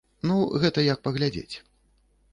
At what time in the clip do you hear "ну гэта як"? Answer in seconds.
0.29-1.05